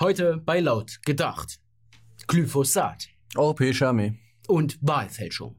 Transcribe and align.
Heute 0.00 0.38
bei 0.38 0.60
Laut 0.60 1.02
gedacht. 1.04 1.60
Glyphosat 2.26 3.08
Europäische 3.36 3.86
Armee. 3.86 4.18
und 4.48 4.78
Wahlfälschung. 4.80 5.58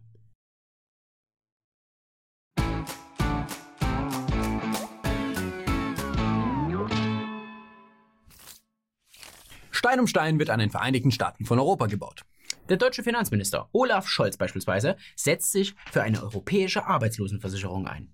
Stein 9.70 10.00
um 10.00 10.08
Stein 10.08 10.40
wird 10.40 10.50
an 10.50 10.60
den 10.60 10.72
Vereinigten 10.72 11.12
Staaten 11.12 11.46
von 11.46 11.60
Europa 11.60 11.86
gebaut. 11.86 12.24
Der 12.68 12.78
deutsche 12.78 13.04
Finanzminister 13.04 13.70
Olaf 13.74 14.08
Scholz 14.08 14.38
beispielsweise 14.38 14.98
setzt 15.16 15.52
sich 15.52 15.76
für 15.92 16.02
eine 16.02 16.24
europäische 16.24 16.88
Arbeitslosenversicherung 16.88 17.86
ein. 17.86 18.12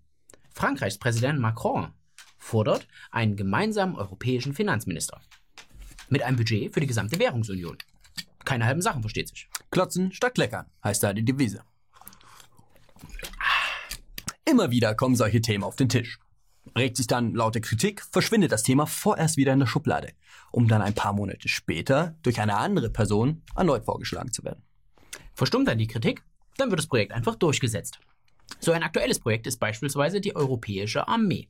Frankreichs 0.54 0.98
Präsident 0.98 1.40
Macron 1.40 1.94
fordert 2.38 2.86
einen 3.12 3.38
gemeinsamen 3.38 3.96
europäischen 3.96 4.54
Finanzminister. 4.54 5.22
Mit 6.10 6.24
einem 6.24 6.38
Budget 6.38 6.74
für 6.74 6.80
die 6.80 6.88
gesamte 6.88 7.20
Währungsunion. 7.20 7.78
Keine 8.46 8.66
halben 8.66 8.82
Sachen, 8.82 9.02
versteht 9.02 9.28
sich. 9.28 9.50
Klotzen 9.72 10.12
statt 10.14 10.36
kleckern 10.36 10.68
heißt 10.84 11.04
da 11.04 11.14
die 11.14 11.26
Devise. 11.26 11.64
Immer 14.46 14.72
wieder 14.72 14.96
kommen 14.96 15.16
solche 15.16 15.42
Themen 15.42 15.66
auf 15.66 15.76
den 15.76 15.90
Tisch. 15.90 16.20
Regt 16.78 16.96
sich 16.96 17.08
dann 17.08 17.34
laute 17.34 17.60
Kritik, 17.60 18.02
verschwindet 18.12 18.52
das 18.52 18.64
Thema 18.64 18.86
vorerst 18.86 19.36
wieder 19.36 19.52
in 19.52 19.60
der 19.60 19.68
Schublade, 19.68 20.14
um 20.52 20.68
dann 20.68 20.82
ein 20.82 20.94
paar 20.94 21.12
Monate 21.12 21.50
später 21.50 22.16
durch 22.24 22.40
eine 22.40 22.56
andere 22.56 22.90
Person 22.90 23.44
erneut 23.56 23.84
vorgeschlagen 23.84 24.32
zu 24.32 24.44
werden. 24.44 24.64
Verstummt 25.34 25.68
dann 25.68 25.78
die 25.78 25.88
Kritik, 25.88 26.24
dann 26.56 26.70
wird 26.70 26.80
das 26.80 26.88
Projekt 26.88 27.12
einfach 27.12 27.36
durchgesetzt. 27.36 28.00
So 28.60 28.72
ein 28.72 28.84
aktuelles 28.84 29.20
Projekt 29.20 29.48
ist 29.48 29.60
beispielsweise 29.60 30.22
die 30.22 30.36
Europäische 30.36 31.08
Armee. 31.08 31.50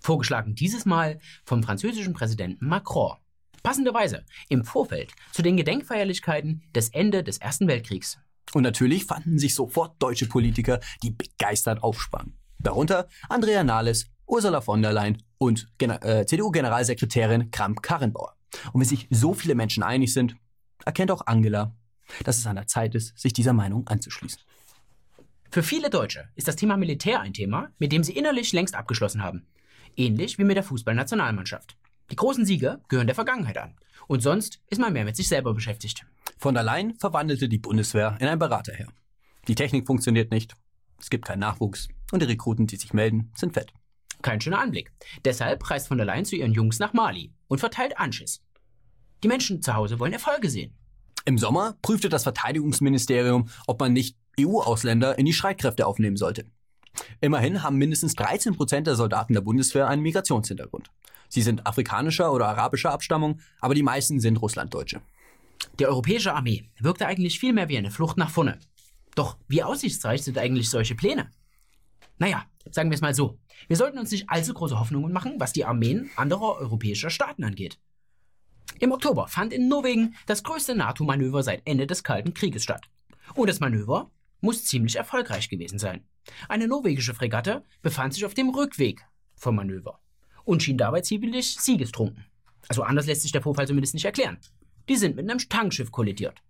Vorgeschlagen 0.00 0.54
dieses 0.54 0.84
Mal 0.84 1.18
vom 1.44 1.62
französischen 1.62 2.14
Präsidenten 2.14 2.66
Macron. 2.66 3.16
Passenderweise 3.62 4.24
im 4.48 4.64
Vorfeld 4.64 5.12
zu 5.32 5.42
den 5.42 5.56
Gedenkfeierlichkeiten 5.56 6.62
des 6.74 6.88
Ende 6.90 7.22
des 7.22 7.38
Ersten 7.38 7.68
Weltkriegs. 7.68 8.18
Und 8.54 8.62
natürlich 8.62 9.04
fanden 9.04 9.38
sich 9.38 9.54
sofort 9.54 10.02
deutsche 10.02 10.26
Politiker, 10.26 10.80
die 11.02 11.10
begeistert 11.10 11.82
aufsprangen. 11.82 12.36
Darunter 12.58 13.08
Andrea 13.28 13.64
Nahles, 13.64 14.06
Ursula 14.26 14.60
von 14.60 14.82
der 14.82 14.92
Leyen 14.92 15.22
und 15.38 15.68
äh, 15.78 16.24
CDU-Generalsekretärin 16.26 17.50
Kramp-Karrenbauer. 17.50 18.36
Und 18.72 18.80
wenn 18.80 18.88
sich 18.88 19.08
so 19.10 19.34
viele 19.34 19.54
Menschen 19.54 19.82
einig 19.82 20.12
sind, 20.12 20.36
erkennt 20.84 21.10
auch 21.10 21.26
Angela, 21.26 21.74
dass 22.24 22.38
es 22.38 22.46
an 22.46 22.56
der 22.56 22.66
Zeit 22.66 22.94
ist, 22.94 23.18
sich 23.18 23.32
dieser 23.32 23.52
Meinung 23.52 23.86
anzuschließen. 23.86 24.40
Für 25.50 25.62
viele 25.62 25.90
Deutsche 25.90 26.28
ist 26.34 26.48
das 26.48 26.56
Thema 26.56 26.76
Militär 26.76 27.20
ein 27.20 27.34
Thema, 27.34 27.70
mit 27.78 27.92
dem 27.92 28.02
sie 28.02 28.12
innerlich 28.12 28.52
längst 28.52 28.74
abgeschlossen 28.74 29.22
haben. 29.22 29.46
Ähnlich 29.96 30.38
wie 30.38 30.44
mit 30.44 30.56
der 30.56 30.64
Fußballnationalmannschaft. 30.64 31.76
Die 32.12 32.16
großen 32.16 32.44
Siege 32.44 32.78
gehören 32.88 33.06
der 33.06 33.14
Vergangenheit 33.14 33.56
an. 33.56 33.74
Und 34.06 34.20
sonst 34.20 34.60
ist 34.68 34.78
man 34.78 34.92
mehr 34.92 35.06
mit 35.06 35.16
sich 35.16 35.28
selber 35.28 35.54
beschäftigt. 35.54 36.04
Von 36.36 36.52
der 36.52 36.62
Leyen 36.62 36.94
verwandelte 36.96 37.48
die 37.48 37.58
Bundeswehr 37.58 38.18
in 38.20 38.28
ein 38.28 38.38
Beraterheer. 38.38 38.88
Die 39.48 39.54
Technik 39.54 39.86
funktioniert 39.86 40.30
nicht, 40.30 40.54
es 41.00 41.08
gibt 41.08 41.24
keinen 41.24 41.38
Nachwuchs 41.38 41.88
und 42.10 42.20
die 42.20 42.26
Rekruten, 42.26 42.66
die 42.66 42.76
sich 42.76 42.92
melden, 42.92 43.32
sind 43.34 43.54
fett. 43.54 43.72
Kein 44.20 44.42
schöner 44.42 44.60
Anblick. 44.60 44.92
Deshalb 45.24 45.70
reist 45.70 45.88
von 45.88 45.96
der 45.96 46.04
Leyen 46.04 46.26
zu 46.26 46.36
ihren 46.36 46.52
Jungs 46.52 46.78
nach 46.80 46.92
Mali 46.92 47.32
und 47.48 47.60
verteilt 47.60 47.96
Anschiss. 47.96 48.42
Die 49.24 49.28
Menschen 49.28 49.62
zu 49.62 49.74
Hause 49.74 49.98
wollen 49.98 50.12
Erfolge 50.12 50.50
sehen. 50.50 50.76
Im 51.24 51.38
Sommer 51.38 51.78
prüfte 51.80 52.10
das 52.10 52.24
Verteidigungsministerium, 52.24 53.48
ob 53.66 53.80
man 53.80 53.94
nicht 53.94 54.18
EU-Ausländer 54.38 55.18
in 55.18 55.24
die 55.24 55.32
Streitkräfte 55.32 55.86
aufnehmen 55.86 56.18
sollte. 56.18 56.44
Immerhin 57.22 57.62
haben 57.62 57.78
mindestens 57.78 58.14
13 58.16 58.54
Prozent 58.54 58.86
der 58.86 58.96
Soldaten 58.96 59.32
der 59.32 59.40
Bundeswehr 59.40 59.88
einen 59.88 60.02
Migrationshintergrund. 60.02 60.90
Sie 61.32 61.40
sind 61.40 61.66
afrikanischer 61.66 62.30
oder 62.30 62.46
arabischer 62.46 62.90
Abstammung, 62.90 63.40
aber 63.58 63.74
die 63.74 63.82
meisten 63.82 64.20
sind 64.20 64.36
Russlanddeutsche. 64.36 65.00
Die 65.78 65.86
europäische 65.86 66.34
Armee 66.34 66.68
wirkte 66.78 67.06
eigentlich 67.06 67.40
viel 67.40 67.54
mehr 67.54 67.70
wie 67.70 67.78
eine 67.78 67.90
Flucht 67.90 68.18
nach 68.18 68.28
vorne. 68.28 68.58
Doch 69.14 69.38
wie 69.48 69.62
aussichtsreich 69.62 70.24
sind 70.24 70.36
eigentlich 70.36 70.68
solche 70.68 70.94
Pläne? 70.94 71.30
Naja, 72.18 72.44
sagen 72.70 72.90
wir 72.90 72.96
es 72.96 73.00
mal 73.00 73.14
so. 73.14 73.38
Wir 73.66 73.78
sollten 73.78 73.98
uns 73.98 74.10
nicht 74.10 74.28
allzu 74.28 74.52
große 74.52 74.78
Hoffnungen 74.78 75.10
machen, 75.10 75.36
was 75.38 75.54
die 75.54 75.64
Armeen 75.64 76.10
anderer 76.16 76.58
europäischer 76.58 77.08
Staaten 77.08 77.44
angeht. 77.44 77.78
Im 78.78 78.92
Oktober 78.92 79.26
fand 79.26 79.54
in 79.54 79.68
Norwegen 79.68 80.14
das 80.26 80.42
größte 80.42 80.74
NATO-Manöver 80.74 81.42
seit 81.42 81.62
Ende 81.64 81.86
des 81.86 82.04
Kalten 82.04 82.34
Krieges 82.34 82.62
statt. 82.62 82.84
Und 83.34 83.48
das 83.48 83.58
Manöver 83.58 84.10
muss 84.42 84.66
ziemlich 84.66 84.96
erfolgreich 84.96 85.48
gewesen 85.48 85.78
sein. 85.78 86.06
Eine 86.50 86.68
norwegische 86.68 87.14
Fregatte 87.14 87.64
befand 87.80 88.12
sich 88.12 88.26
auf 88.26 88.34
dem 88.34 88.50
Rückweg 88.50 89.06
vom 89.34 89.56
Manöver 89.56 90.01
und 90.44 90.62
schien 90.62 90.78
dabei 90.78 91.00
ziemlich 91.00 91.56
siegestrunken. 91.58 92.24
Also 92.68 92.82
anders 92.82 93.06
lässt 93.06 93.22
sich 93.22 93.32
der 93.32 93.42
Vorfall 93.42 93.66
zumindest 93.66 93.94
nicht 93.94 94.04
erklären. 94.04 94.38
Die 94.88 94.96
sind 94.96 95.16
mit 95.16 95.28
einem 95.28 95.38
Tankschiff 95.38 95.90
kollidiert. 95.90 96.42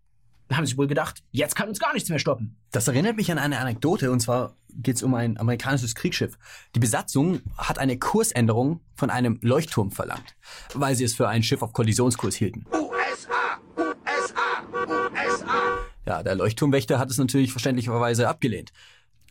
Da 0.48 0.56
haben 0.56 0.66
sie 0.66 0.76
wohl 0.76 0.86
gedacht, 0.86 1.22
jetzt 1.30 1.54
kann 1.54 1.69
uns 1.69 1.78
gar 1.78 1.94
nichts 1.94 2.10
mehr 2.10 2.19
stoppen. 2.19 2.56
Das 2.72 2.86
erinnert 2.86 3.16
mich 3.16 3.30
an 3.30 3.38
eine 3.38 3.58
Anekdote, 3.58 4.10
und 4.10 4.20
zwar 4.20 4.54
geht 4.75 4.97
es 4.97 5.03
um 5.03 5.14
ein 5.14 5.38
amerikanisches 5.38 5.94
Kriegsschiff. 5.94 6.36
Die 6.75 6.78
Besatzung 6.78 7.41
hat 7.56 7.78
eine 7.78 7.98
Kursänderung 7.98 8.80
von 8.94 9.10
einem 9.10 9.38
Leuchtturm 9.41 9.91
verlangt, 9.91 10.36
weil 10.74 10.94
sie 10.94 11.04
es 11.04 11.14
für 11.14 11.28
ein 11.28 11.42
Schiff 11.42 11.62
auf 11.62 11.72
Kollisionskurs 11.72 12.34
hielten. 12.34 12.66
USA! 12.70 13.60
USA! 13.78 14.62
USA! 14.86 15.78
Ja, 16.06 16.22
der 16.22 16.34
Leuchtturmwächter 16.34 16.98
hat 16.98 17.10
es 17.10 17.19
natürlich 17.19 17.53
verständlicherweise 17.53 18.28
abgelehnt. 18.28 18.72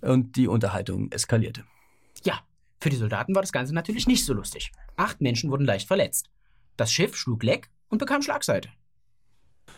Und 0.01 0.35
die 0.35 0.47
Unterhaltung 0.47 1.11
eskalierte. 1.11 1.63
Ja, 2.23 2.39
für 2.81 2.89
die 2.89 2.97
Soldaten 2.97 3.35
war 3.35 3.43
das 3.43 3.51
Ganze 3.51 3.73
natürlich 3.73 4.07
nicht 4.07 4.25
so 4.25 4.33
lustig. 4.33 4.71
Acht 4.97 5.21
Menschen 5.21 5.51
wurden 5.51 5.65
leicht 5.65 5.87
verletzt. 5.87 6.29
Das 6.77 6.91
Schiff 6.91 7.15
schlug 7.15 7.43
Leck 7.43 7.69
und 7.89 7.99
bekam 7.99 8.21
Schlagseite. 8.23 8.69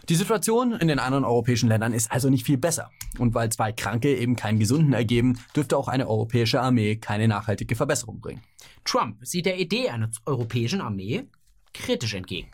Die 0.09 0.15
Situation 0.15 0.73
in 0.73 0.87
den 0.87 0.99
anderen 0.99 1.23
europäischen 1.25 1.69
Ländern 1.69 1.93
ist 1.93 2.11
also 2.11 2.29
nicht 2.29 2.45
viel 2.45 2.57
besser. 2.57 2.89
Und 3.19 3.33
weil 3.33 3.49
zwei 3.51 3.71
Kranke 3.71 4.15
eben 4.15 4.35
keinen 4.35 4.59
Gesunden 4.59 4.93
ergeben, 4.93 5.39
dürfte 5.55 5.77
auch 5.77 5.87
eine 5.87 6.07
europäische 6.07 6.61
Armee 6.61 6.95
keine 6.95 7.27
nachhaltige 7.27 7.75
Verbesserung 7.75 8.19
bringen. 8.19 8.41
Trump 8.85 9.17
sieht 9.21 9.45
der 9.45 9.59
Idee 9.59 9.89
einer 9.89 10.09
europäischen 10.25 10.81
Armee 10.81 11.27
kritisch 11.73 12.13
entgegen. 12.13 12.49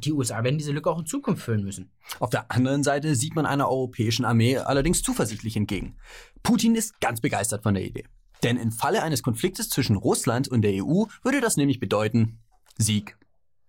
Die 0.00 0.12
USA 0.12 0.44
werden 0.44 0.58
diese 0.58 0.72
Lücke 0.72 0.90
auch 0.90 0.98
in 0.98 1.06
Zukunft 1.06 1.42
füllen 1.42 1.64
müssen. 1.64 1.90
Auf 2.20 2.30
der 2.30 2.50
anderen 2.50 2.82
Seite 2.82 3.14
sieht 3.14 3.34
man 3.34 3.46
einer 3.46 3.68
europäischen 3.70 4.26
Armee 4.26 4.58
allerdings 4.58 5.02
zuversichtlich 5.02 5.56
entgegen. 5.56 5.96
Putin 6.42 6.74
ist 6.74 7.00
ganz 7.00 7.20
begeistert 7.20 7.62
von 7.62 7.74
der 7.74 7.84
Idee. 7.84 8.04
Denn 8.42 8.56
im 8.56 8.72
Falle 8.72 9.02
eines 9.02 9.22
Konfliktes 9.22 9.68
zwischen 9.68 9.96
Russland 9.96 10.48
und 10.48 10.62
der 10.62 10.84
EU 10.84 11.04
würde 11.22 11.40
das 11.40 11.56
nämlich 11.56 11.80
bedeuten 11.80 12.38
Sieg 12.76 13.18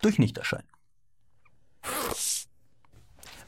durch 0.01 0.19
Nichterschein. 0.19 0.63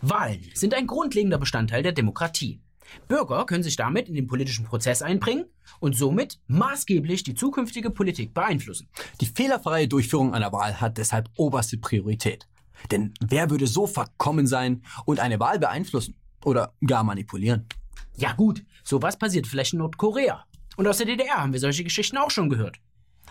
Wahlen 0.01 0.43
sind 0.55 0.73
ein 0.73 0.87
grundlegender 0.87 1.37
Bestandteil 1.37 1.83
der 1.83 1.91
Demokratie. 1.91 2.59
Bürger 3.07 3.45
können 3.45 3.63
sich 3.63 3.75
damit 3.75 4.09
in 4.09 4.15
den 4.15 4.27
politischen 4.27 4.65
Prozess 4.65 5.01
einbringen 5.01 5.45
und 5.79 5.95
somit 5.95 6.39
maßgeblich 6.47 7.23
die 7.23 7.35
zukünftige 7.35 7.89
Politik 7.89 8.33
beeinflussen. 8.33 8.89
Die 9.21 9.27
fehlerfreie 9.27 9.87
Durchführung 9.87 10.33
einer 10.33 10.51
Wahl 10.51 10.81
hat 10.81 10.97
deshalb 10.97 11.29
oberste 11.35 11.77
Priorität. 11.77 12.47
Denn 12.89 13.13
wer 13.21 13.49
würde 13.49 13.67
so 13.67 13.85
verkommen 13.85 14.47
sein 14.47 14.83
und 15.05 15.19
eine 15.19 15.39
Wahl 15.39 15.59
beeinflussen 15.59 16.15
oder 16.43 16.73
gar 16.85 17.03
manipulieren? 17.03 17.67
Ja 18.15 18.33
gut, 18.33 18.65
sowas 18.83 19.17
passiert 19.17 19.47
vielleicht 19.47 19.73
in 19.73 19.79
Nordkorea. 19.79 20.45
Und 20.77 20.87
aus 20.87 20.97
der 20.97 21.05
DDR 21.05 21.37
haben 21.37 21.53
wir 21.53 21.59
solche 21.59 21.83
Geschichten 21.83 22.17
auch 22.17 22.31
schon 22.31 22.49
gehört. 22.49 22.77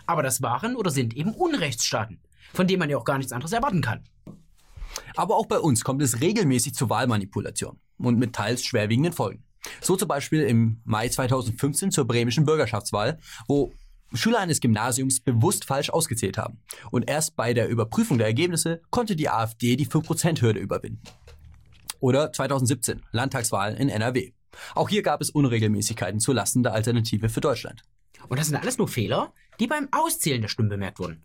Aber 0.06 0.22
das 0.22 0.42
waren 0.42 0.76
oder 0.76 0.90
sind 0.90 1.14
eben 1.14 1.32
Unrechtsstaaten, 1.32 2.20
von 2.52 2.66
denen 2.66 2.80
man 2.80 2.90
ja 2.90 2.96
auch 2.96 3.04
gar 3.04 3.18
nichts 3.18 3.32
anderes 3.32 3.52
erwarten 3.52 3.80
kann. 3.80 4.04
Aber 5.16 5.36
auch 5.36 5.46
bei 5.46 5.58
uns 5.58 5.84
kommt 5.84 6.02
es 6.02 6.20
regelmäßig 6.20 6.74
zu 6.74 6.90
Wahlmanipulation 6.90 7.78
und 7.98 8.18
mit 8.18 8.34
teils 8.34 8.64
schwerwiegenden 8.64 9.12
Folgen. 9.12 9.44
So 9.80 9.96
zum 9.96 10.08
Beispiel 10.08 10.42
im 10.42 10.80
Mai 10.84 11.08
2015 11.08 11.90
zur 11.90 12.06
bremischen 12.06 12.44
Bürgerschaftswahl, 12.44 13.18
wo 13.46 13.72
Schüler 14.12 14.40
eines 14.40 14.60
Gymnasiums 14.60 15.20
bewusst 15.20 15.64
falsch 15.64 15.90
ausgezählt 15.90 16.38
haben. 16.38 16.58
Und 16.90 17.08
erst 17.08 17.36
bei 17.36 17.54
der 17.54 17.68
Überprüfung 17.68 18.18
der 18.18 18.26
Ergebnisse 18.26 18.80
konnte 18.90 19.14
die 19.14 19.28
AfD 19.28 19.76
die 19.76 19.86
5%-Hürde 19.86 20.58
überwinden. 20.58 21.02
Oder 22.00 22.32
2017, 22.32 23.02
Landtagswahl 23.12 23.74
in 23.74 23.88
NRW. 23.88 24.32
Auch 24.74 24.88
hier 24.88 25.02
gab 25.02 25.20
es 25.20 25.30
Unregelmäßigkeiten 25.30 26.20
zu 26.20 26.32
Lasten 26.32 26.62
der 26.62 26.74
Alternative 26.74 27.28
für 27.28 27.40
Deutschland. 27.40 27.82
Und 28.28 28.38
das 28.38 28.48
sind 28.48 28.56
alles 28.56 28.78
nur 28.78 28.88
Fehler, 28.88 29.32
die 29.58 29.66
beim 29.66 29.88
Auszählen 29.92 30.40
der 30.40 30.48
Stimmen 30.48 30.68
bemerkt 30.68 30.98
wurden. 30.98 31.24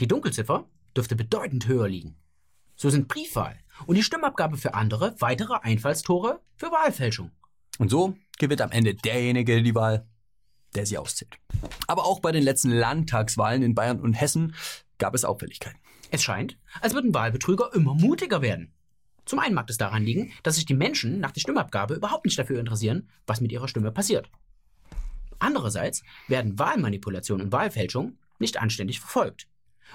Die 0.00 0.08
Dunkelziffer 0.08 0.66
dürfte 0.96 1.16
bedeutend 1.16 1.66
höher 1.66 1.88
liegen. 1.88 2.16
So 2.76 2.88
sind 2.88 3.08
Briefwahl 3.08 3.58
und 3.86 3.96
die 3.96 4.02
Stimmabgabe 4.02 4.56
für 4.56 4.74
andere 4.74 5.14
weitere 5.20 5.54
Einfallstore 5.60 6.40
für 6.56 6.72
Wahlfälschung. 6.72 7.30
Und 7.78 7.90
so 7.90 8.16
gewinnt 8.38 8.62
am 8.62 8.70
Ende 8.70 8.94
derjenige 8.94 9.62
die 9.62 9.74
Wahl, 9.74 10.06
der 10.74 10.86
sie 10.86 10.98
auszählt. 10.98 11.36
Aber 11.86 12.04
auch 12.04 12.20
bei 12.20 12.32
den 12.32 12.42
letzten 12.42 12.70
Landtagswahlen 12.70 13.62
in 13.62 13.74
Bayern 13.74 14.00
und 14.00 14.14
Hessen 14.14 14.54
gab 14.98 15.14
es 15.14 15.24
Auffälligkeiten. 15.24 15.78
Es 16.10 16.22
scheint, 16.22 16.58
als 16.80 16.94
würden 16.94 17.14
Wahlbetrüger 17.14 17.70
immer 17.74 17.94
mutiger 17.94 18.42
werden. 18.42 18.72
Zum 19.30 19.38
einen 19.38 19.54
mag 19.54 19.70
es 19.70 19.78
daran 19.78 20.02
liegen, 20.02 20.32
dass 20.42 20.56
sich 20.56 20.66
die 20.66 20.74
Menschen 20.74 21.20
nach 21.20 21.30
der 21.30 21.40
Stimmabgabe 21.40 21.94
überhaupt 21.94 22.24
nicht 22.24 22.36
dafür 22.36 22.58
interessieren, 22.58 23.08
was 23.28 23.40
mit 23.40 23.52
ihrer 23.52 23.68
Stimme 23.68 23.92
passiert. 23.92 24.28
Andererseits 25.38 26.02
werden 26.26 26.58
Wahlmanipulation 26.58 27.40
und 27.40 27.52
Wahlfälschung 27.52 28.18
nicht 28.40 28.60
anständig 28.60 28.98
verfolgt. 28.98 29.46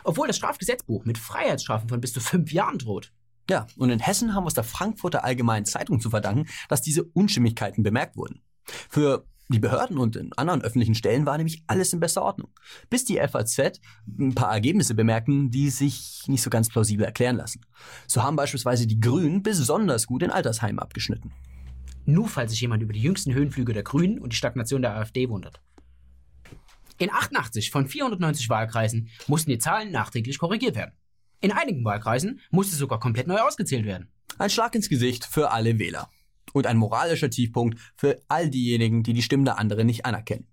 Obwohl 0.06 0.28
das 0.28 0.38
Strafgesetzbuch 0.38 1.04
mit 1.04 1.18
Freiheitsstrafen 1.18 1.90
von 1.90 2.00
bis 2.00 2.14
zu 2.14 2.22
fünf 2.22 2.54
Jahren 2.54 2.78
droht. 2.78 3.12
Ja, 3.50 3.68
und 3.76 3.90
in 3.90 4.00
Hessen 4.00 4.34
haben 4.34 4.46
wir 4.46 4.48
es 4.48 4.54
der 4.54 4.64
Frankfurter 4.64 5.26
Allgemeinen 5.26 5.66
Zeitung 5.66 6.00
zu 6.00 6.10
verdanken, 6.10 6.48
dass 6.70 6.82
diese 6.82 7.04
Unstimmigkeiten 7.04 7.84
bemerkt 7.84 8.16
wurden. 8.16 8.42
Für 8.64 9.26
die 9.48 9.60
Behörden 9.60 9.98
und 9.98 10.16
in 10.16 10.34
anderen 10.34 10.64
öffentlichen 10.64 10.96
Stellen 10.96 11.26
war 11.26 11.38
nämlich 11.38 11.64
alles 11.68 11.94
in 11.94 12.00
bester 12.00 12.24
Ordnung. 12.24 12.50
Bis 12.90 13.06
die 13.06 13.18
FAZ 13.18 13.80
ein 14.18 14.34
paar 14.34 14.52
Ergebnisse 14.52 14.96
bemerkten, 14.96 15.52
die 15.52 15.70
sich 15.70 16.24
nicht 16.28 16.42
so 16.42 16.50
ganz 16.50 16.70
plausibel 16.70 17.06
erklären 17.06 17.38
lassen. 17.38 17.62
So 18.08 18.24
haben 18.24 18.36
beispielsweise 18.36 18.88
die 18.88 19.00
Grünen 19.00 19.44
besonders 19.44 20.08
gut 20.08 20.24
in 20.24 20.32
Altersheimen 20.32 20.80
abgeschnitten. 20.80 21.32
Nur 22.06 22.28
falls 22.28 22.52
sich 22.52 22.62
jemand 22.62 22.82
über 22.82 22.94
die 22.94 23.02
jüngsten 23.02 23.34
Höhenflüge 23.34 23.74
der 23.74 23.84
Grünen 23.84 24.20
und 24.20 24.34
die 24.34 24.38
Stagnation 24.38 24.82
der 24.82 24.96
AfD 24.96 25.30
wundert. 25.30 25.62
In 26.98 27.12
88 27.12 27.72
von 27.72 27.88
490 27.88 28.50
Wahlkreisen 28.50 29.10
mussten 29.28 29.52
die 29.52 29.58
Zahlen 29.58 29.92
nachträglich 29.92 30.40
korrigiert 30.40 30.76
werden. 30.76 30.94
In 31.42 31.52
einigen 31.52 31.84
Wahlkreisen 31.84 32.40
musste 32.52 32.76
sogar 32.76 33.00
komplett 33.00 33.28
neu 33.28 33.40
ausgezählt 33.40 33.86
werden. 33.86 34.10
Ein 34.38 34.50
Schlag 34.50 34.74
ins 34.76 34.90
Gesicht 34.90 35.26
für 35.26 35.52
alle 35.52 35.78
Wähler. 35.78 36.10
Und 36.56 36.68
ein 36.68 36.78
moralischer 36.78 37.30
Tiefpunkt 37.30 37.78
für 37.98 38.22
all 38.30 38.50
diejenigen, 38.50 39.04
die 39.04 39.12
die 39.12 39.22
Stimmen 39.22 39.44
der 39.44 39.60
anderen 39.60 39.86
nicht 39.88 40.06
anerkennen. 40.06 40.48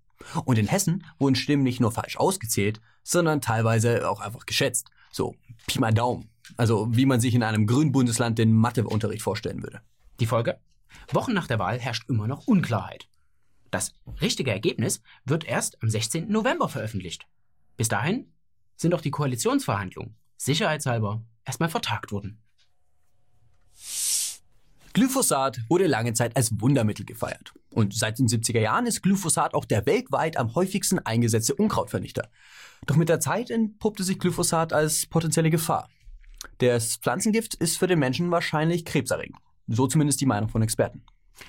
Und 0.45 0.59
in 0.59 0.67
Hessen 0.67 1.07
wurden 1.21 1.37
Stimmen 1.37 1.63
nicht 1.63 1.79
nur 1.79 1.93
falsch 1.93 2.17
ausgezählt, 2.17 2.81
sondern 3.05 3.41
teilweise 3.41 4.11
auch 4.11 4.21
einfach 4.21 4.45
geschätzt. 4.45 4.91
So, 5.13 5.37
Pi 5.69 5.79
mal 5.79 5.95
Daumen. 5.95 6.29
Also 6.57 6.89
wie 6.91 7.07
man 7.07 7.21
sich 7.21 7.37
in 7.37 7.45
einem 7.45 7.69
grünen 7.69 7.93
Bundesland 7.93 8.37
den 8.37 8.53
Matheunterricht 8.53 9.23
vorstellen 9.23 9.63
würde. 9.63 9.81
Die 10.19 10.27
Folge? 10.27 10.59
Wochen 11.13 11.35
nach 11.35 11.47
der 11.47 11.61
Wahl 11.61 11.79
herrscht 11.79 12.09
immer 12.09 12.27
noch 12.27 12.49
Unklarheit. 12.49 13.07
Das 13.71 13.95
richtige 14.21 14.51
Ergebnis 14.51 15.03
wird 15.25 15.45
erst 15.45 15.81
am 15.85 15.89
16. 15.89 16.29
November 16.29 16.69
veröffentlicht. 16.69 17.29
Bis 17.77 17.87
dahin 17.87 18.27
sind 18.75 18.93
auch 18.93 19.01
die 19.01 19.13
Koalitionsverhandlungen 19.13 20.17
sicherheitshalber 20.37 21.23
erstmal 21.45 21.69
vertagt 21.69 22.11
worden. 22.11 22.43
Glyphosat 24.93 25.61
wurde 25.71 25.87
lange 25.87 26.12
Zeit 26.12 26.37
als 26.37 26.61
Wundermittel 26.61 27.06
gefeiert. 27.06 27.55
Und 27.71 27.94
seit 27.94 28.19
den 28.19 28.29
70er 28.29 28.61
Jahren 28.61 28.87
ist 28.87 29.03
Glyphosat 29.03 29.55
auch 29.55 29.65
der 29.65 29.87
weltweit 29.87 30.37
am 30.37 30.55
häufigsten 30.55 30.99
eingesetzte 30.99 31.55
Unkrautvernichter. 31.55 32.29
Doch 32.87 32.97
mit 32.97 33.09
der 33.09 33.21
Zeit 33.21 33.50
entpuppte 33.50 34.05
sich 34.05 34.19
Glyphosat 34.19 34.75
als 34.75 35.06
potenzielle 35.06 35.49
Gefahr. 35.49 35.89
Das 36.59 36.97
Pflanzengift 36.97 37.55
ist 37.55 37.79
für 37.79 37.87
den 37.87 38.00
Menschen 38.00 38.31
wahrscheinlich 38.31 38.85
krebserregend. 38.85 39.39
So 39.67 39.87
zumindest 39.87 40.21
die 40.21 40.27
Meinung 40.27 40.50
von 40.50 40.61
Experten. 40.61 41.05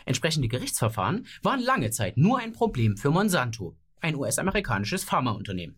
Entsprechende 0.05 0.47
Gerichtsverfahren 0.47 1.27
waren 1.41 1.59
lange 1.59 1.91
Zeit 1.91 2.15
nur 2.15 2.39
ein 2.39 2.53
Problem 2.53 2.95
für 2.95 3.11
Monsanto, 3.11 3.75
ein 3.99 4.15
US-amerikanisches 4.15 5.03
Pharmaunternehmen. 5.03 5.77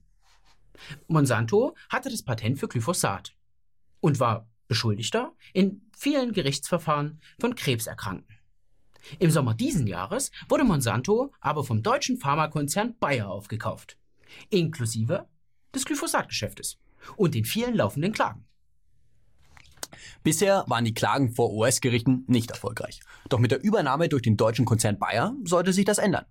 Monsanto 1.08 1.76
hatte 1.90 2.10
das 2.10 2.22
Patent 2.22 2.60
für 2.60 2.68
Glyphosat 2.68 3.34
und 4.02 4.20
war 4.20 4.48
Beschuldigter 4.68 5.34
in 5.54 5.82
vielen 5.96 6.34
Gerichtsverfahren 6.34 7.20
von 7.40 7.56
Krebserkrankten. 7.56 8.36
Im 9.20 9.30
Sommer 9.30 9.54
diesen 9.54 9.88
Jahres 9.88 10.32
wurde 10.50 10.64
Monsanto 10.64 11.32
aber 11.40 11.64
vom 11.64 11.84
deutschen 11.84 12.18
Pharmakonzern 12.18 12.96
Bayer 13.00 13.30
aufgekauft, 13.30 13.98
inklusive 14.50 15.28
des 15.74 15.86
Glyphosatgeschäftes 15.86 16.80
und 17.16 17.36
den 17.36 17.46
vielen 17.46 17.76
laufenden 17.76 18.14
Klagen. 18.14 18.46
Bisher 20.24 20.66
waren 20.68 20.86
die 20.86 20.94
Klagen 20.94 21.34
vor 21.34 21.54
US-Gerichten 21.54 22.26
nicht 22.28 22.52
erfolgreich. 22.52 23.00
Doch 23.30 23.40
mit 23.40 23.52
der 23.52 23.64
Übernahme 23.64 24.10
durch 24.10 24.24
den 24.24 24.38
deutschen 24.38 24.66
Konzern 24.66 24.98
Bayer 24.98 25.36
sollte 25.44 25.72
sich 25.72 25.86
das 25.86 26.00
ändern. 26.00 26.26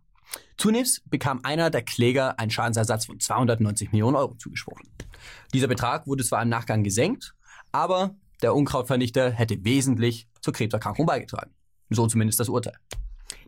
Zunächst 0.56 1.08
bekam 1.10 1.40
einer 1.44 1.70
der 1.70 1.82
Kläger 1.82 2.38
einen 2.38 2.50
Schadensersatz 2.50 3.06
von 3.06 3.20
290 3.20 3.92
Millionen 3.92 4.16
Euro 4.16 4.34
zugesprochen. 4.34 4.88
Dieser 5.52 5.68
Betrag 5.68 6.06
wurde 6.06 6.24
zwar 6.24 6.42
im 6.42 6.48
Nachgang 6.48 6.82
gesenkt, 6.82 7.34
aber 7.72 8.16
der 8.42 8.54
Unkrautvernichter 8.54 9.30
hätte 9.30 9.64
wesentlich 9.64 10.28
zur 10.40 10.52
Krebserkrankung 10.52 11.06
beigetragen. 11.06 11.52
So 11.90 12.06
zumindest 12.06 12.40
das 12.40 12.48
Urteil. 12.48 12.76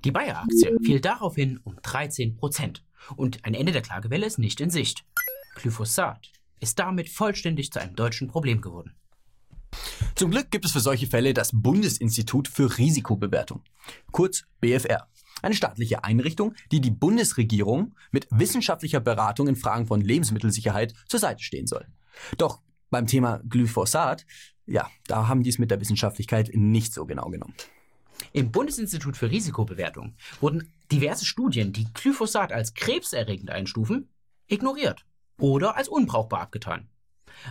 Die 0.04 0.10
Bayer-Aktie 0.10 0.76
fiel 0.84 1.00
daraufhin 1.00 1.58
um 1.64 1.76
13 1.82 2.36
Prozent 2.36 2.84
und 3.16 3.44
ein 3.44 3.54
Ende 3.54 3.72
der 3.72 3.82
Klagewelle 3.82 4.26
ist 4.26 4.38
nicht 4.38 4.60
in 4.60 4.70
Sicht. 4.70 5.04
Glyphosat 5.56 6.30
ist 6.60 6.78
damit 6.78 7.08
vollständig 7.08 7.72
zu 7.72 7.80
einem 7.80 7.94
deutschen 7.96 8.28
Problem 8.28 8.60
geworden. 8.60 8.94
Zum 10.14 10.30
Glück 10.30 10.50
gibt 10.50 10.64
es 10.64 10.72
für 10.72 10.80
solche 10.80 11.06
Fälle 11.06 11.34
das 11.34 11.50
Bundesinstitut 11.52 12.48
für 12.48 12.78
Risikobewertung, 12.78 13.62
kurz 14.12 14.44
BFR. 14.60 15.08
Eine 15.42 15.54
staatliche 15.54 16.04
Einrichtung, 16.04 16.54
die 16.72 16.80
die 16.80 16.90
Bundesregierung 16.90 17.94
mit 18.10 18.26
wissenschaftlicher 18.30 19.00
Beratung 19.00 19.48
in 19.48 19.56
Fragen 19.56 19.86
von 19.86 20.00
Lebensmittelsicherheit 20.00 20.94
zur 21.08 21.20
Seite 21.20 21.42
stehen 21.42 21.66
soll. 21.66 21.86
Doch 22.38 22.62
beim 22.90 23.06
Thema 23.06 23.40
Glyphosat, 23.46 24.24
ja, 24.66 24.90
da 25.06 25.28
haben 25.28 25.42
die 25.42 25.50
es 25.50 25.58
mit 25.58 25.70
der 25.70 25.80
Wissenschaftlichkeit 25.80 26.50
nicht 26.52 26.92
so 26.92 27.06
genau 27.06 27.28
genommen. 27.30 27.54
Im 28.32 28.50
Bundesinstitut 28.50 29.16
für 29.16 29.30
Risikobewertung 29.30 30.14
wurden 30.40 30.72
diverse 30.90 31.24
Studien, 31.24 31.72
die 31.72 31.86
Glyphosat 31.92 32.52
als 32.52 32.74
krebserregend 32.74 33.50
einstufen, 33.50 34.08
ignoriert 34.46 35.04
oder 35.38 35.76
als 35.76 35.88
unbrauchbar 35.88 36.40
abgetan. 36.40 36.88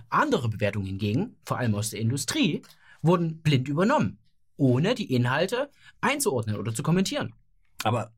Andere 0.09 0.49
Bewertungen 0.49 0.87
hingegen, 0.87 1.37
vor 1.45 1.57
allem 1.57 1.75
aus 1.75 1.91
der 1.91 1.99
Industrie, 1.99 2.61
wurden 3.01 3.41
blind 3.41 3.67
übernommen, 3.67 4.17
ohne 4.57 4.95
die 4.95 5.13
Inhalte 5.13 5.69
einzuordnen 6.01 6.57
oder 6.57 6.73
zu 6.73 6.81
kommentieren. 6.81 7.33
Aber 7.83 8.11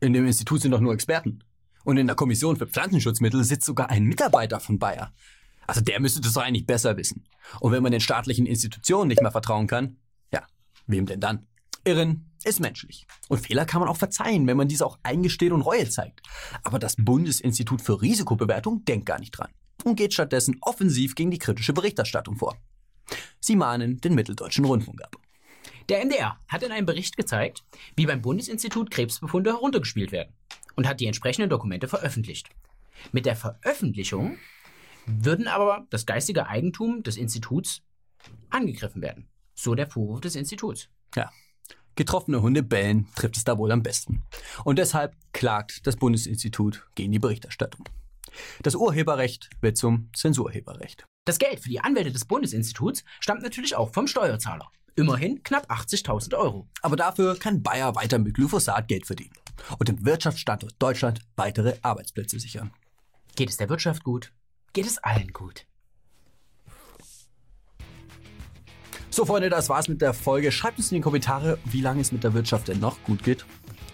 in 0.00 0.12
dem 0.12 0.26
Institut 0.26 0.60
sind 0.60 0.72
doch 0.72 0.80
nur 0.80 0.92
Experten. 0.92 1.44
Und 1.84 1.98
in 1.98 2.08
der 2.08 2.16
Kommission 2.16 2.56
für 2.56 2.66
Pflanzenschutzmittel 2.66 3.44
sitzt 3.44 3.66
sogar 3.66 3.90
ein 3.90 4.04
Mitarbeiter 4.04 4.58
von 4.58 4.78
Bayer. 4.78 5.12
Also 5.66 5.80
der 5.80 6.00
müsste 6.00 6.20
das 6.20 6.34
doch 6.34 6.42
eigentlich 6.42 6.66
besser 6.66 6.96
wissen. 6.96 7.24
Und 7.60 7.72
wenn 7.72 7.82
man 7.82 7.92
den 7.92 8.00
staatlichen 8.00 8.46
Institutionen 8.46 9.08
nicht 9.08 9.22
mehr 9.22 9.32
vertrauen 9.32 9.66
kann, 9.66 9.96
ja, 10.32 10.46
wem 10.86 11.06
denn 11.06 11.20
dann? 11.20 11.46
Irren 11.84 12.30
ist 12.44 12.60
menschlich. 12.60 13.06
Und 13.28 13.38
Fehler 13.38 13.64
kann 13.64 13.80
man 13.80 13.88
auch 13.88 13.96
verzeihen, 13.96 14.46
wenn 14.46 14.56
man 14.56 14.68
diese 14.68 14.86
auch 14.86 14.98
eingesteht 15.02 15.52
und 15.52 15.62
Reue 15.62 15.88
zeigt. 15.88 16.20
Aber 16.62 16.78
das 16.78 16.96
Bundesinstitut 16.96 17.80
für 17.82 18.02
Risikobewertung 18.02 18.84
denkt 18.84 19.06
gar 19.06 19.18
nicht 19.18 19.32
dran 19.32 19.50
und 19.84 19.96
geht 19.96 20.12
stattdessen 20.12 20.58
offensiv 20.62 21.14
gegen 21.14 21.30
die 21.30 21.38
kritische 21.38 21.72
Berichterstattung 21.72 22.36
vor. 22.36 22.56
Sie 23.40 23.56
mahnen 23.56 24.00
den 24.00 24.14
Mitteldeutschen 24.14 24.64
Rundfunk 24.64 25.02
ab. 25.02 25.16
Der 25.88 26.00
NDR 26.00 26.40
hat 26.48 26.64
in 26.64 26.72
einem 26.72 26.86
Bericht 26.86 27.16
gezeigt, 27.16 27.64
wie 27.94 28.06
beim 28.06 28.22
Bundesinstitut 28.22 28.90
Krebsbefunde 28.90 29.50
heruntergespielt 29.50 30.10
werden 30.10 30.34
und 30.74 30.88
hat 30.88 30.98
die 30.98 31.06
entsprechenden 31.06 31.50
Dokumente 31.50 31.86
veröffentlicht. 31.86 32.48
Mit 33.12 33.26
der 33.26 33.36
Veröffentlichung 33.36 34.38
würden 35.06 35.48
aber 35.48 35.86
das 35.90 36.06
geistige 36.06 36.46
Eigentum 36.46 37.02
des 37.02 37.16
Instituts 37.16 37.82
angegriffen 38.50 39.02
werden. 39.02 39.28
So 39.54 39.74
der 39.74 39.88
Vorwurf 39.88 40.20
des 40.20 40.36
Instituts. 40.36 40.88
Ja. 41.14 41.30
Getroffene 41.94 42.42
Hunde 42.42 42.62
bellen 42.62 43.08
trifft 43.16 43.38
es 43.38 43.44
da 43.44 43.56
wohl 43.56 43.72
am 43.72 43.82
besten. 43.82 44.22
Und 44.64 44.78
deshalb 44.78 45.16
klagt 45.32 45.86
das 45.86 45.96
Bundesinstitut 45.96 46.86
gegen 46.94 47.10
die 47.10 47.18
Berichterstattung. 47.18 47.88
Das 48.62 48.74
Urheberrecht 48.74 49.48
wird 49.62 49.78
zum 49.78 50.10
Zensurheberrecht. 50.14 51.06
Das 51.24 51.38
Geld 51.38 51.60
für 51.60 51.70
die 51.70 51.80
Anwälte 51.80 52.12
des 52.12 52.26
Bundesinstituts 52.26 53.02
stammt 53.18 53.42
natürlich 53.42 53.74
auch 53.76 53.92
vom 53.92 54.06
Steuerzahler. 54.06 54.70
Immerhin 54.94 55.42
knapp 55.42 55.70
80.000 55.70 56.36
Euro. 56.36 56.68
Aber 56.82 56.96
dafür 56.96 57.38
kann 57.38 57.62
Bayer 57.62 57.94
weiter 57.94 58.18
mit 58.18 58.34
Glyphosat 58.34 58.88
Geld 58.88 59.06
verdienen 59.06 59.34
und 59.78 59.88
dem 59.88 60.04
Wirtschaftsstandort 60.04 60.74
Deutschland 60.78 61.20
weitere 61.36 61.76
Arbeitsplätze 61.82 62.38
sichern. 62.38 62.72
Geht 63.36 63.50
es 63.50 63.56
der 63.56 63.68
Wirtschaft 63.68 64.04
gut, 64.04 64.32
geht 64.76 64.86
es 64.86 64.98
allen 64.98 65.32
gut. 65.32 65.64
So, 69.08 69.24
Freunde, 69.24 69.48
das 69.48 69.70
war's 69.70 69.88
mit 69.88 70.02
der 70.02 70.12
Folge. 70.12 70.52
Schreibt 70.52 70.76
uns 70.76 70.92
in 70.92 70.96
die 70.96 71.00
Kommentare, 71.00 71.58
wie 71.64 71.80
lange 71.80 72.02
es 72.02 72.12
mit 72.12 72.22
der 72.22 72.34
Wirtschaft 72.34 72.68
denn 72.68 72.78
noch 72.78 73.02
gut 73.02 73.24
geht. 73.24 73.46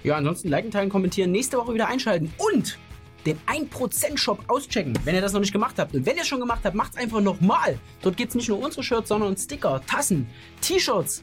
Ja, 0.02 0.16
ansonsten 0.16 0.48
liken, 0.48 0.72
teilen, 0.72 0.88
kommentieren, 0.88 1.30
nächste 1.30 1.56
Woche 1.56 1.72
wieder 1.72 1.86
einschalten 1.86 2.34
und 2.38 2.80
den 3.24 3.38
1%-Shop 3.46 4.42
auschecken, 4.48 4.98
wenn 5.04 5.14
ihr 5.14 5.20
das 5.20 5.32
noch 5.32 5.38
nicht 5.38 5.52
gemacht 5.52 5.78
habt. 5.78 5.94
Und 5.94 6.04
wenn 6.04 6.16
ihr 6.16 6.22
es 6.22 6.26
schon 6.26 6.40
gemacht 6.40 6.62
habt, 6.64 6.74
macht 6.74 6.94
es 6.94 6.96
einfach 6.96 7.20
nochmal. 7.20 7.78
Dort 8.00 8.16
gibt 8.16 8.30
es 8.30 8.34
nicht 8.34 8.48
nur 8.48 8.58
unsere 8.58 8.82
Shirts, 8.82 9.10
sondern 9.10 9.36
Sticker, 9.36 9.80
Tassen, 9.86 10.26
T-Shirts. 10.62 11.22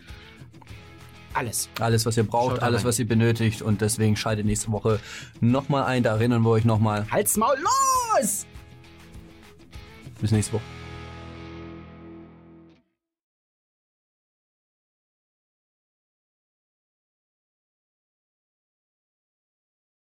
Alles. 1.33 1.67
Alles, 1.81 2.05
was 2.05 2.15
ihr 2.15 2.23
braucht, 2.23 2.61
alles, 2.61 2.79
rein. 2.79 2.87
was 2.87 2.99
ihr 2.99 3.07
benötigt. 3.09 3.61
Und 3.61 3.81
deswegen 3.81 4.15
schaltet 4.15 4.45
nächste 4.45 4.71
Woche 4.71 5.01
nochmal 5.41 5.83
ein. 5.83 6.03
Da 6.03 6.11
erinnern 6.11 6.43
wir 6.43 6.51
euch 6.51 6.63
nochmal. 6.63 7.05
Halt's 7.11 7.35
Maul, 7.35 7.57
los! 7.59 8.45
Bis 10.21 10.31
nächste 10.31 10.53
Woche. 10.53 10.78